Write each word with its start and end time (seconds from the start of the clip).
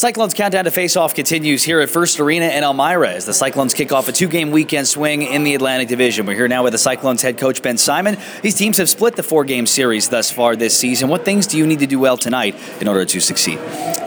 Cyclones 0.00 0.32
countdown 0.32 0.64
to 0.64 0.70
face-off 0.70 1.14
continues 1.14 1.62
here 1.62 1.80
at 1.80 1.90
First 1.90 2.20
Arena 2.20 2.46
in 2.46 2.64
Elmira 2.64 3.10
as 3.12 3.26
the 3.26 3.34
Cyclones 3.34 3.74
kick 3.74 3.92
off 3.92 4.08
a 4.08 4.12
two-game 4.12 4.50
weekend 4.50 4.88
swing 4.88 5.20
in 5.20 5.44
the 5.44 5.54
Atlantic 5.54 5.88
Division. 5.88 6.24
We're 6.24 6.36
here 6.36 6.48
now 6.48 6.62
with 6.62 6.72
the 6.72 6.78
Cyclones 6.78 7.20
head 7.20 7.36
coach 7.36 7.60
Ben 7.60 7.76
Simon. 7.76 8.16
These 8.40 8.54
teams 8.54 8.78
have 8.78 8.88
split 8.88 9.14
the 9.14 9.22
four-game 9.22 9.66
series 9.66 10.08
thus 10.08 10.30
far 10.30 10.56
this 10.56 10.74
season. 10.74 11.10
What 11.10 11.26
things 11.26 11.46
do 11.46 11.58
you 11.58 11.66
need 11.66 11.80
to 11.80 11.86
do 11.86 11.98
well 11.98 12.16
tonight 12.16 12.56
in 12.80 12.88
order 12.88 13.04
to 13.04 13.20
succeed? 13.20 13.58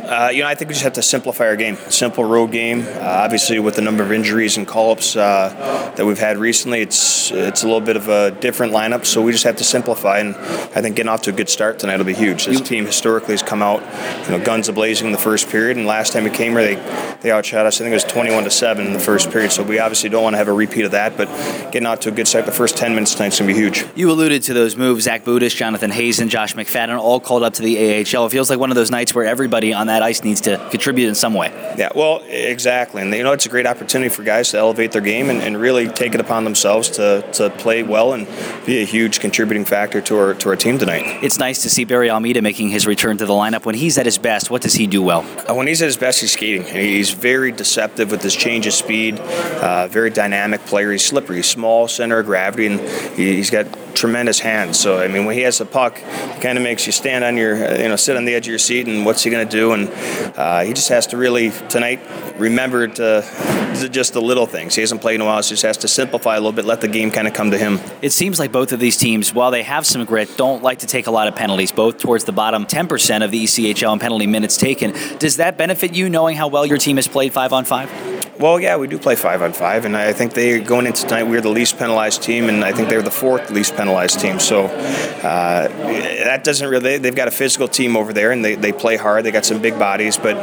Uh, 0.03 0.29
you 0.33 0.41
know, 0.41 0.47
I 0.47 0.55
think 0.55 0.67
we 0.67 0.73
just 0.73 0.83
have 0.83 0.93
to 0.93 1.01
simplify 1.01 1.45
our 1.45 1.55
game. 1.55 1.77
Simple 1.89 2.25
road 2.25 2.51
game. 2.51 2.81
Uh, 2.81 2.99
obviously, 3.01 3.57
with 3.59 3.75
the 3.75 3.81
number 3.81 4.03
of 4.03 4.11
injuries 4.11 4.57
and 4.57 4.67
call-ups 4.67 5.15
uh, 5.15 5.93
that 5.95 6.05
we've 6.05 6.19
had 6.19 6.37
recently, 6.37 6.81
it's 6.81 7.31
it's 7.31 7.63
a 7.63 7.65
little 7.65 7.81
bit 7.81 7.95
of 7.95 8.09
a 8.09 8.31
different 8.31 8.73
lineup. 8.73 9.05
So 9.05 9.21
we 9.21 9.31
just 9.31 9.45
have 9.45 9.55
to 9.57 9.63
simplify, 9.63 10.19
and 10.19 10.35
I 10.35 10.81
think 10.81 10.97
getting 10.97 11.09
off 11.09 11.21
to 11.23 11.29
a 11.29 11.33
good 11.33 11.47
start 11.47 11.79
tonight 11.79 11.97
will 11.97 12.05
be 12.05 12.13
huge. 12.13 12.45
This 12.45 12.59
team 12.59 12.85
historically 12.85 13.33
has 13.33 13.41
come 13.41 13.61
out, 13.61 13.81
you 14.25 14.37
know, 14.37 14.43
guns 14.43 14.67
a 14.67 14.73
blazing 14.73 15.07
in 15.07 15.13
the 15.13 15.17
first 15.17 15.49
period, 15.49 15.77
and 15.77 15.85
last 15.85 16.11
time 16.11 16.25
we 16.25 16.31
came 16.31 16.51
here, 16.51 16.75
they 16.75 17.17
they 17.21 17.31
outshot 17.31 17.65
us. 17.65 17.77
I 17.79 17.85
think 17.85 17.91
it 17.91 17.95
was 17.95 18.03
21 18.03 18.43
to 18.43 18.51
seven 18.51 18.85
in 18.85 18.91
the 18.91 18.99
first 18.99 19.31
period. 19.31 19.53
So 19.53 19.63
we 19.63 19.79
obviously 19.79 20.09
don't 20.09 20.23
want 20.23 20.33
to 20.33 20.37
have 20.37 20.49
a 20.49 20.53
repeat 20.53 20.83
of 20.83 20.91
that, 20.91 21.15
but 21.15 21.27
getting 21.71 21.85
out 21.85 22.01
to 22.01 22.09
a 22.09 22.11
good 22.11 22.27
start 22.27 22.45
the 22.45 22.51
first 22.51 22.75
10 22.75 22.93
minutes 22.93 23.13
tonight 23.13 23.27
is 23.27 23.39
going 23.39 23.47
to 23.47 23.53
be 23.53 23.59
huge. 23.59 23.85
You 23.95 24.11
alluded 24.11 24.43
to 24.43 24.53
those 24.53 24.75
moves: 24.75 25.05
Zach 25.05 25.23
Budish, 25.23 25.55
Jonathan 25.55 25.91
Hazen, 25.91 26.27
Josh 26.27 26.55
McFadden, 26.55 26.99
all 26.99 27.21
called 27.21 27.43
up 27.43 27.53
to 27.53 27.61
the 27.61 27.77
AHL. 27.77 28.25
It 28.25 28.31
feels 28.31 28.49
like 28.49 28.59
one 28.59 28.69
of 28.69 28.75
those 28.75 28.91
nights 28.91 29.15
where 29.15 29.25
everybody 29.25 29.73
on 29.73 29.87
that 29.87 29.92
ice 30.01 30.23
needs 30.23 30.41
to 30.41 30.57
contribute 30.71 31.07
in 31.07 31.15
some 31.15 31.33
way. 31.33 31.49
Yeah, 31.77 31.89
well, 31.95 32.23
exactly. 32.27 33.01
And, 33.01 33.13
you 33.13 33.23
know, 33.23 33.33
it's 33.33 33.45
a 33.45 33.49
great 33.49 33.67
opportunity 33.67 34.09
for 34.09 34.23
guys 34.23 34.51
to 34.51 34.57
elevate 34.57 34.91
their 34.91 35.01
game 35.01 35.29
and, 35.29 35.41
and 35.41 35.59
really 35.59 35.87
take 35.87 36.15
it 36.15 36.21
upon 36.21 36.43
themselves 36.43 36.89
to, 36.91 37.21
to 37.33 37.49
play 37.49 37.83
well 37.83 38.13
and 38.13 38.27
be 38.65 38.81
a 38.81 38.85
huge 38.85 39.19
contributing 39.19 39.65
factor 39.65 40.01
to 40.01 40.17
our, 40.17 40.33
to 40.35 40.49
our 40.49 40.55
team 40.55 40.77
tonight. 40.77 41.23
It's 41.23 41.37
nice 41.37 41.61
to 41.63 41.69
see 41.69 41.83
Barry 41.83 42.09
Almeida 42.09 42.41
making 42.41 42.69
his 42.69 42.87
return 42.87 43.17
to 43.17 43.25
the 43.25 43.33
lineup. 43.33 43.65
When 43.65 43.75
he's 43.75 43.97
at 43.97 44.05
his 44.05 44.17
best, 44.17 44.49
what 44.49 44.61
does 44.61 44.73
he 44.73 44.87
do 44.87 45.01
well? 45.01 45.25
Uh, 45.49 45.53
when 45.53 45.67
he's 45.67 45.81
at 45.81 45.87
his 45.87 45.97
best, 45.97 46.21
he's 46.21 46.31
skating. 46.31 46.63
He's 46.63 47.11
very 47.11 47.51
deceptive 47.51 48.09
with 48.11 48.21
his 48.21 48.35
change 48.35 48.65
of 48.65 48.73
speed, 48.73 49.19
uh, 49.19 49.87
very 49.87 50.09
dynamic 50.09 50.61
player. 50.61 50.91
He's 50.91 51.05
slippery, 51.05 51.43
small 51.43 51.87
center 51.87 52.19
of 52.19 52.25
gravity, 52.25 52.67
and 52.67 52.79
he's 53.17 53.49
got 53.49 53.67
tremendous 53.93 54.39
hands. 54.39 54.79
So 54.79 54.99
I 54.99 55.07
mean, 55.07 55.25
when 55.25 55.35
he 55.35 55.41
has 55.41 55.57
the 55.57 55.65
puck, 55.65 55.99
it 55.99 56.41
kind 56.41 56.57
of 56.57 56.63
makes 56.63 56.85
you 56.85 56.91
stand 56.91 57.23
on 57.23 57.37
your, 57.37 57.55
you 57.55 57.87
know, 57.87 57.95
sit 57.95 58.17
on 58.17 58.25
the 58.25 58.33
edge 58.35 58.47
of 58.47 58.49
your 58.49 58.59
seat, 58.59 58.87
and 58.87 59.05
what's 59.05 59.23
he 59.23 59.29
going 59.29 59.47
to 59.47 59.51
do? 59.51 59.71
And 59.73 59.89
uh, 60.37 60.63
he 60.63 60.73
just 60.73 60.89
has 60.89 61.07
to 61.07 61.17
really 61.17 61.51
tonight 61.69 61.99
remember 62.37 62.87
to, 62.87 63.89
just 63.91 64.13
the 64.13 64.21
little 64.21 64.45
things. 64.45 64.75
He 64.75 64.81
hasn't 64.81 65.01
played 65.01 65.15
in 65.15 65.21
a 65.21 65.25
while, 65.25 65.41
so 65.41 65.49
he 65.49 65.53
just 65.53 65.63
has 65.63 65.77
to 65.77 65.87
simplify 65.87 66.35
a 66.35 66.39
little 66.39 66.51
bit, 66.51 66.65
let 66.65 66.81
the 66.81 66.87
game 66.87 67.11
kind 67.11 67.27
of 67.27 67.33
come 67.33 67.51
to 67.51 67.57
him. 67.57 67.79
It 68.01 68.11
seems 68.11 68.39
like 68.39 68.51
both 68.51 68.71
of 68.71 68.79
these 68.79 68.97
teams, 68.97 69.33
while 69.33 69.51
they 69.51 69.63
have 69.63 69.85
some 69.85 70.05
grit, 70.05 70.37
don't 70.37 70.63
like 70.63 70.79
to 70.79 70.87
take 70.87 71.07
a 71.07 71.11
lot 71.11 71.27
of 71.27 71.35
penalties. 71.35 71.71
Both 71.71 71.97
towards 71.97 72.23
the 72.23 72.31
bottom 72.31 72.65
10% 72.65 73.23
of 73.23 73.31
the 73.31 73.43
ECHL 73.43 73.93
in 73.93 73.99
penalty 73.99 74.27
minutes 74.27 74.57
taken. 74.57 74.93
Does 75.17 75.37
that 75.37 75.57
benefit 75.57 75.95
you, 75.95 76.09
knowing 76.09 76.37
how 76.37 76.47
well 76.47 76.65
your 76.65 76.77
team 76.77 76.97
has 76.97 77.07
played 77.07 77.33
five 77.33 77.53
on 77.53 77.65
five? 77.65 78.12
Well, 78.39 78.59
yeah, 78.59 78.77
we 78.77 78.87
do 78.87 78.97
play 78.97 79.15
five 79.15 79.43
on 79.43 79.53
five, 79.53 79.85
and 79.85 79.95
I 79.95 80.11
think 80.11 80.33
they 80.33 80.59
going 80.59 80.87
into 80.87 81.03
tonight 81.03 81.23
we're 81.23 81.41
the 81.41 81.49
least 81.49 81.77
penalized 81.77 82.23
team, 82.23 82.49
and 82.49 82.63
I 82.63 82.71
think 82.71 82.89
they're 82.89 83.03
the 83.03 83.11
fourth 83.11 83.51
least 83.51 83.75
penalized 83.75 84.19
team. 84.19 84.39
So 84.39 84.65
uh, 84.65 85.67
that 85.67 86.43
doesn't 86.43 86.67
really. 86.67 86.97
They've 86.97 87.15
got 87.15 87.27
a 87.27 87.31
physical 87.31 87.67
team 87.67 87.95
over 87.95 88.11
there, 88.11 88.31
and 88.31 88.43
they, 88.43 88.55
they 88.55 88.71
play 88.71 88.97
hard. 88.97 89.23
They 89.23 89.31
got 89.31 89.45
some 89.45 89.61
big 89.61 89.77
bodies, 89.77 90.17
but 90.17 90.35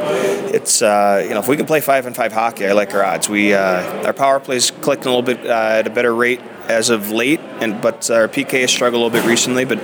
it's 0.55 0.81
uh, 0.81 1.21
you 1.27 1.33
know 1.33 1.39
if 1.39 1.49
we 1.49 1.57
can 1.57 1.65
play 1.65 1.81
five 1.81 2.05
on 2.05 2.13
five 2.13 2.31
hockey, 2.31 2.65
I 2.65 2.71
like 2.71 2.93
our 2.93 3.03
odds. 3.03 3.27
We 3.27 3.53
uh, 3.53 4.05
our 4.05 4.13
power 4.13 4.39
plays 4.39 4.71
clicking 4.71 5.07
a 5.07 5.15
little 5.15 5.21
bit 5.21 5.45
uh, 5.45 5.79
at 5.79 5.87
a 5.87 5.89
better 5.89 6.15
rate 6.15 6.39
as 6.71 6.89
of 6.89 7.11
late, 7.11 7.39
and 7.59 7.81
but 7.81 8.09
our 8.09 8.27
PK 8.27 8.61
has 8.61 8.71
struggled 8.71 9.01
a 9.01 9.05
little 9.05 9.21
bit 9.21 9.27
recently. 9.27 9.65
But 9.65 9.79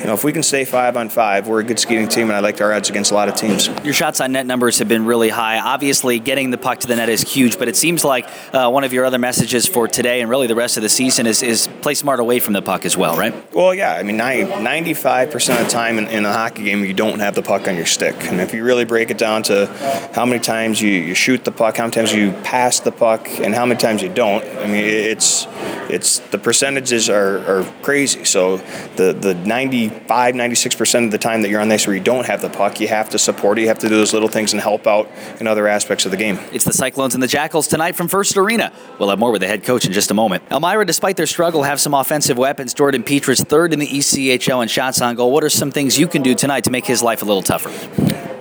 you 0.00 0.06
know, 0.06 0.14
if 0.14 0.24
we 0.24 0.32
can 0.32 0.42
stay 0.42 0.64
five 0.64 0.96
on 0.96 1.08
five, 1.08 1.46
we're 1.46 1.60
a 1.60 1.64
good 1.64 1.78
skating 1.78 2.08
team, 2.08 2.28
and 2.28 2.32
I 2.32 2.40
like 2.40 2.60
our 2.60 2.72
odds 2.72 2.88
against 2.88 3.10
a 3.10 3.14
lot 3.14 3.28
of 3.28 3.34
teams. 3.34 3.68
Your 3.84 3.92
shots 3.92 4.20
on 4.20 4.32
net 4.32 4.46
numbers 4.46 4.78
have 4.78 4.88
been 4.88 5.04
really 5.04 5.28
high. 5.28 5.58
Obviously, 5.58 6.18
getting 6.18 6.50
the 6.50 6.58
puck 6.58 6.80
to 6.80 6.86
the 6.86 6.96
net 6.96 7.08
is 7.08 7.20
huge, 7.20 7.58
but 7.58 7.68
it 7.68 7.76
seems 7.76 8.04
like 8.04 8.28
uh, 8.52 8.70
one 8.70 8.84
of 8.84 8.92
your 8.92 9.04
other 9.04 9.18
messages 9.18 9.66
for 9.66 9.86
today 9.86 10.20
and 10.20 10.30
really 10.30 10.46
the 10.46 10.54
rest 10.54 10.76
of 10.76 10.82
the 10.82 10.88
season 10.88 11.26
is, 11.26 11.42
is 11.42 11.68
play 11.82 11.94
smart 11.94 12.20
away 12.20 12.40
from 12.40 12.54
the 12.54 12.62
puck 12.62 12.84
as 12.84 12.96
well, 12.96 13.16
right? 13.16 13.34
Well, 13.54 13.74
yeah. 13.74 13.94
I 13.94 14.02
mean, 14.02 14.18
95% 14.18 15.60
of 15.60 15.66
the 15.66 15.70
time 15.70 15.98
in, 15.98 16.06
in, 16.08 16.24
a 16.24 16.32
hockey 16.32 16.64
game, 16.64 16.84
you 16.84 16.94
don't 16.94 17.18
have 17.20 17.34
the 17.34 17.42
puck 17.42 17.68
on 17.68 17.76
your 17.76 17.86
stick. 17.86 18.16
And 18.24 18.40
if 18.40 18.54
you 18.54 18.64
really 18.64 18.84
break 18.84 19.10
it 19.10 19.18
down 19.18 19.42
to 19.44 19.66
how 20.14 20.24
many 20.24 20.40
times 20.40 20.80
you, 20.80 20.90
you 20.90 21.14
shoot 21.14 21.44
the 21.44 21.52
puck, 21.52 21.76
how 21.76 21.84
many 21.84 21.92
times 21.92 22.12
you 22.12 22.32
pass 22.42 22.80
the 22.80 22.92
puck, 22.92 23.28
and 23.40 23.54
how 23.54 23.66
many 23.66 23.78
times 23.78 24.02
you 24.02 24.08
don't, 24.08 24.44
I 24.44 24.66
mean, 24.66 24.84
it's 24.84 25.46
it's 25.90 26.20
the 26.30 26.38
percentages 26.38 27.08
are, 27.08 27.38
are 27.38 27.64
crazy. 27.82 28.24
So 28.24 28.58
the, 28.96 29.12
the 29.12 29.34
95, 29.34 30.34
96% 30.34 31.04
of 31.04 31.10
the 31.10 31.18
time 31.18 31.42
that 31.42 31.50
you're 31.50 31.60
on 31.60 31.68
the 31.68 31.74
ice 31.74 31.86
where 31.86 31.96
you 31.96 32.02
don't 32.02 32.26
have 32.26 32.42
the 32.42 32.50
puck, 32.50 32.80
you 32.80 32.88
have 32.88 33.08
to 33.10 33.18
support 33.18 33.58
it. 33.58 33.62
You 33.62 33.68
have 33.68 33.78
to 33.80 33.88
do 33.88 33.96
those 33.96 34.12
little 34.12 34.28
things 34.28 34.52
and 34.52 34.60
help 34.60 34.86
out 34.86 35.08
in 35.40 35.46
other 35.46 35.66
aspects 35.68 36.04
of 36.04 36.10
the 36.10 36.16
game. 36.16 36.38
It's 36.52 36.64
the 36.64 36.72
Cyclones 36.72 37.14
and 37.14 37.22
the 37.22 37.28
Jackals 37.28 37.68
tonight 37.68 37.96
from 37.96 38.08
First 38.08 38.36
Arena. 38.36 38.72
We'll 38.98 39.10
have 39.10 39.18
more 39.18 39.32
with 39.32 39.40
the 39.40 39.46
head 39.46 39.64
coach 39.64 39.84
in 39.86 39.92
just 39.92 40.10
a 40.10 40.14
moment. 40.14 40.44
Elmira, 40.50 40.84
despite 40.84 41.16
their 41.16 41.26
struggle, 41.26 41.62
have 41.62 41.80
some 41.80 41.94
offensive 41.94 42.38
weapons. 42.38 42.74
Jordan 42.74 43.02
Petrus 43.02 43.42
third 43.42 43.72
in 43.72 43.78
the 43.78 43.86
ECHL 43.86 44.62
in 44.62 44.68
shots 44.68 45.00
on 45.00 45.14
goal. 45.16 45.32
What 45.32 45.44
are 45.44 45.50
some 45.50 45.70
things 45.70 45.98
you 45.98 46.08
can 46.08 46.22
do 46.22 46.34
tonight 46.34 46.64
to 46.64 46.70
make 46.70 46.86
his 46.86 47.02
life 47.02 47.22
a 47.22 47.24
little 47.24 47.42
tougher? 47.42 47.70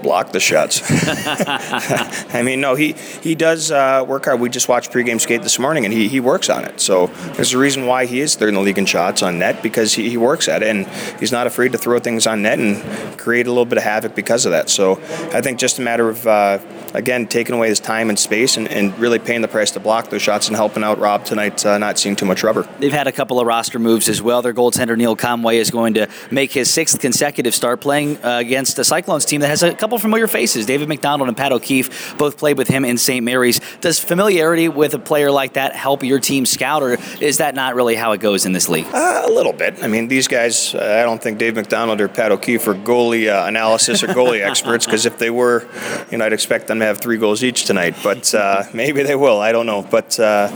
Block 0.01 0.31
the 0.31 0.39
shots. 0.39 0.81
I 2.33 2.41
mean, 2.43 2.61
no, 2.61 2.75
he 2.75 2.93
he 3.21 3.35
does 3.35 3.71
uh, 3.71 4.03
work 4.07 4.25
hard. 4.25 4.39
We 4.39 4.49
just 4.49 4.69
watched 4.69 4.91
pregame 4.91 5.19
skate 5.19 5.41
this 5.41 5.59
morning, 5.59 5.85
and 5.85 5.93
he, 5.93 6.07
he 6.07 6.19
works 6.19 6.49
on 6.49 6.65
it. 6.65 6.79
So 6.79 7.07
there's 7.33 7.53
a 7.53 7.57
reason 7.57 7.85
why 7.85 8.05
he 8.05 8.19
is 8.19 8.35
third 8.35 8.49
in 8.49 8.55
the 8.55 8.61
league 8.61 8.77
in 8.77 8.85
shots 8.85 9.21
on 9.21 9.39
net 9.39 9.61
because 9.61 9.93
he, 9.93 10.09
he 10.09 10.17
works 10.17 10.47
at 10.47 10.63
it, 10.63 10.69
and 10.69 10.87
he's 11.19 11.31
not 11.31 11.47
afraid 11.47 11.71
to 11.73 11.77
throw 11.77 11.99
things 11.99 12.27
on 12.27 12.41
net 12.41 12.59
and 12.59 13.17
create 13.19 13.47
a 13.47 13.49
little 13.49 13.65
bit 13.65 13.77
of 13.77 13.83
havoc 13.83 14.15
because 14.15 14.45
of 14.45 14.51
that. 14.51 14.69
So 14.69 14.93
I 15.33 15.41
think 15.41 15.59
just 15.59 15.79
a 15.79 15.81
matter 15.81 16.09
of 16.09 16.25
uh, 16.27 16.59
again 16.93 17.27
taking 17.27 17.55
away 17.55 17.69
his 17.69 17.79
time 17.79 18.09
and 18.09 18.17
space 18.17 18.57
and, 18.57 18.67
and, 18.67 18.97
really 18.99 19.19
paying 19.19 19.41
the 19.41 19.47
price 19.47 19.71
to 19.71 19.79
block 19.79 20.09
those 20.09 20.21
shots 20.21 20.47
and 20.47 20.55
helping 20.55 20.83
out 20.83 20.97
Rob 20.97 21.23
tonight, 21.23 21.65
uh, 21.65 21.77
not 21.77 21.97
seeing 21.97 22.15
too 22.15 22.25
much 22.25 22.43
rubber. 22.43 22.67
They've 22.79 22.91
had 22.91 23.07
a 23.07 23.11
couple 23.11 23.39
of 23.39 23.47
roster 23.47 23.79
moves 23.79 24.09
as 24.09 24.21
well. 24.21 24.41
Their 24.41 24.53
goaltender 24.53 24.97
Neil 24.97 25.15
Conway 25.15 25.57
is 25.57 25.71
going 25.71 25.93
to 25.93 26.07
make 26.31 26.51
his 26.51 26.69
sixth 26.69 26.99
consecutive 26.99 27.53
start 27.53 27.81
playing 27.81 28.17
uh, 28.23 28.37
against 28.39 28.79
a 28.79 28.83
Cyclones 28.83 29.25
team 29.25 29.41
that 29.41 29.47
has 29.47 29.63
a 29.63 29.73
couple 29.73 29.97
familiar 29.99 30.27
faces. 30.27 30.65
David 30.65 30.89
McDonald 30.89 31.27
and 31.27 31.37
Pat 31.37 31.51
O'Keefe 31.51 32.17
both 32.17 32.37
played 32.37 32.57
with 32.57 32.67
him 32.67 32.83
in 32.83 32.97
St. 32.97 33.23
Mary's. 33.23 33.61
Does 33.81 33.99
familiarity 33.99 34.67
with 34.67 34.93
a 34.93 34.99
player 34.99 35.31
like 35.31 35.53
that 35.53 35.75
help 35.75 36.03
your 36.03 36.19
team 36.19 36.45
scout, 36.45 36.83
or 36.83 36.97
is 37.21 37.37
that 37.37 37.55
not 37.55 37.75
really 37.75 37.95
how 37.95 38.11
it 38.13 38.19
goes 38.19 38.45
in 38.45 38.53
this 38.53 38.67
league? 38.67 38.87
Uh, 38.87 39.23
a 39.25 39.31
little 39.31 39.53
bit. 39.53 39.83
I 39.83 39.87
mean, 39.87 40.07
these 40.07 40.27
guys, 40.27 40.73
uh, 40.73 40.99
I 40.99 41.03
don't 41.03 41.21
think 41.21 41.37
Dave 41.37 41.55
McDonald 41.55 42.01
or 42.01 42.07
Pat 42.07 42.31
O'Keefe 42.31 42.67
are 42.67 42.73
goalie 42.73 43.31
uh, 43.31 43.47
analysis 43.47 44.03
or 44.03 44.07
goalie 44.07 44.41
experts, 44.45 44.85
because 44.85 45.05
if 45.05 45.17
they 45.17 45.29
were, 45.29 45.67
you 46.11 46.17
know, 46.17 46.25
I'd 46.25 46.33
expect 46.33 46.67
them 46.67 46.78
to 46.79 46.85
have 46.85 46.99
three 46.99 47.17
goals 47.17 47.43
each 47.43 47.65
tonight. 47.65 47.95
But 48.03 48.33
uh, 48.33 48.63
maybe 48.73 49.03
they 49.03 49.15
will. 49.15 49.39
I 49.39 49.51
don't 49.51 49.65
know. 49.65 49.81
But 49.81 50.19
uh, 50.19 50.49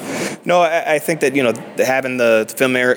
no, 0.46 0.62
I, 0.62 0.96
I, 0.96 1.00
think 1.00 1.22
that, 1.22 1.36
you 1.36 1.44
know, 1.44 1.54
having 1.78 2.18
the 2.18 2.46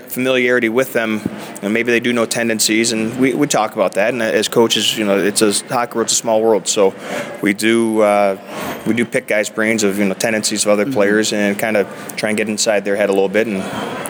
familiarity 0.08 0.68
with 0.68 0.92
them, 0.92 1.20
know, 1.66 1.72
maybe 1.72 1.92
they 1.92 2.00
do 2.00 2.12
know 2.12 2.26
tendencies, 2.26 2.92
and 2.92 3.18
we, 3.18 3.34
we 3.34 3.46
talk 3.46 3.74
about 3.74 3.92
that. 3.92 4.12
And 4.12 4.22
as 4.22 4.48
coaches, 4.48 4.96
you 4.96 5.04
know, 5.04 5.18
it's 5.18 5.42
a 5.42 5.52
hockey 5.66 5.96
world's 5.96 6.12
a 6.12 6.16
small 6.16 6.42
world, 6.42 6.68
so 6.68 6.94
we 7.42 7.52
do 7.52 8.00
uh, 8.00 8.82
we 8.86 8.94
do 8.94 9.04
pick 9.04 9.26
guys' 9.26 9.50
brains 9.50 9.82
of 9.82 9.98
you 9.98 10.04
know 10.04 10.14
tendencies 10.14 10.64
of 10.64 10.70
other 10.70 10.84
mm-hmm. 10.84 10.94
players 10.94 11.32
and 11.32 11.58
kind 11.58 11.76
of 11.76 12.16
try 12.16 12.30
and 12.30 12.38
get 12.38 12.48
inside 12.48 12.84
their 12.84 12.96
head 12.96 13.08
a 13.08 13.12
little 13.12 13.28
bit 13.28 13.46
and 13.46 13.62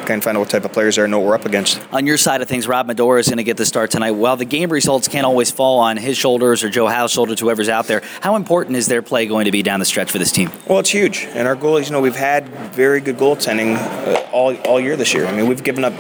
kind 0.07 0.19
of 0.19 0.25
find 0.25 0.37
out 0.37 0.41
what 0.41 0.51
type 0.51 0.65
of 0.65 0.73
players 0.73 0.97
they 0.97 1.03
are 1.03 1.09
know 1.09 1.19
what 1.19 1.29
we're 1.29 1.35
up 1.35 1.45
against. 1.45 1.81
On 1.93 2.07
your 2.07 2.17
side 2.17 2.41
of 2.43 2.49
things, 2.49 2.67
Rob 2.67 2.89
Madore 2.89 3.19
is 3.21 3.29
going 3.29 3.39
to 3.39 3.45
get 3.45 3.57
the 3.57 3.67
start 3.67 3.91
tonight. 3.91 4.13
While 4.13 4.37
the 4.37 4.45
game 4.45 4.71
results 4.71 5.09
can't 5.09 5.27
always 5.27 5.51
fall 5.51 5.79
on 5.81 5.97
his 5.97 6.17
shoulders 6.17 6.65
or 6.65 6.71
Joe 6.71 6.87
Howe's 6.87 7.13
shoulders, 7.13 7.41
whoever's 7.41 7.69
out 7.69 7.87
there, 7.87 8.03
how 8.21 8.37
important 8.37 8.77
is 8.77 8.87
their 8.87 9.03
play 9.03 9.27
going 9.27 9.45
to 9.47 9.53
be 9.53 9.63
down 9.63 9.81
the 9.81 9.87
stretch 9.87 10.11
for 10.11 10.19
this 10.19 10.33
team? 10.33 10.51
Well, 10.67 10.79
it's 10.79 10.91
huge. 10.91 11.25
And 11.31 11.47
our 11.49 11.57
goalies, 11.57 11.87
you 11.87 11.93
know, 11.93 12.01
we've 12.01 12.17
had 12.17 12.49
very 12.73 13.01
good 13.01 13.17
goaltending 13.17 13.77
uh, 13.77 14.29
all, 14.33 14.55
all 14.63 14.81
year 14.81 14.97
this 14.97 15.13
year. 15.13 15.27
I 15.27 15.33
mean, 15.33 15.47
we've 15.47 15.63
given 15.63 15.85
up 15.85 15.95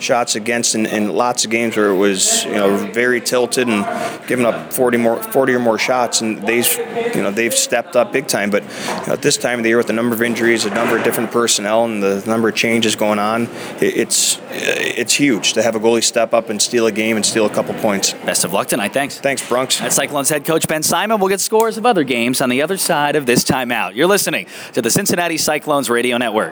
shots 0.00 0.34
against 0.34 0.74
in, 0.74 0.86
in 0.86 1.10
lots 1.10 1.44
of 1.44 1.50
games 1.50 1.76
where 1.76 1.90
it 1.90 1.96
was, 1.96 2.44
you 2.44 2.54
know, 2.54 2.76
very 2.76 3.20
tilted 3.20 3.68
and 3.68 3.84
given 4.26 4.46
up 4.46 4.72
40 4.72 4.96
more 4.96 5.22
40 5.22 5.54
or 5.54 5.58
more 5.58 5.78
shots 5.78 6.20
and 6.20 6.40
they've 6.46 6.68
you 7.14 7.22
know 7.22 7.30
they've 7.30 7.54
stepped 7.54 7.96
up 7.96 8.12
big 8.12 8.26
time 8.26 8.50
but 8.50 8.62
you 8.62 9.06
know, 9.06 9.12
at 9.12 9.22
this 9.22 9.36
time 9.36 9.58
of 9.58 9.62
the 9.62 9.68
year 9.68 9.76
with 9.76 9.86
the 9.86 9.92
number 9.92 10.14
of 10.14 10.22
injuries, 10.22 10.64
a 10.64 10.70
number 10.70 10.96
of 10.96 11.04
different 11.04 11.30
personnel 11.30 11.84
and 11.84 12.02
the 12.02 12.22
number 12.26 12.48
of 12.48 12.54
changes 12.54 12.96
going 12.96 13.18
on, 13.18 13.46
it's 13.80 14.38
uh, 14.38 14.42
it's 14.50 15.14
huge 15.14 15.52
to 15.54 15.62
have 15.62 15.74
a 15.74 15.80
goalie 15.80 16.02
step 16.02 16.32
up 16.34 16.50
and 16.50 16.60
steal 16.60 16.86
a 16.86 16.92
game 16.92 17.16
and 17.16 17.24
steal 17.24 17.46
a 17.46 17.50
couple 17.50 17.74
points. 17.74 18.12
Best 18.12 18.44
of 18.44 18.52
luck 18.52 18.68
tonight. 18.68 18.92
Thanks. 18.92 19.18
Thanks, 19.18 19.46
Bronx. 19.46 19.78
That's 19.78 19.94
Cyclones 19.94 20.28
head 20.28 20.44
coach 20.44 20.66
Ben 20.66 20.82
Simon. 20.82 21.20
We'll 21.20 21.28
get 21.28 21.40
scores 21.40 21.76
of 21.76 21.86
other 21.86 22.04
games 22.04 22.40
on 22.40 22.48
the 22.48 22.62
other 22.62 22.76
side 22.76 23.16
of 23.16 23.26
this 23.26 23.44
timeout. 23.44 23.94
You're 23.94 24.06
listening 24.06 24.46
to 24.72 24.82
the 24.82 24.90
Cincinnati 24.90 25.36
Cyclones 25.36 25.90
Radio 25.90 26.16
Network. 26.16 26.48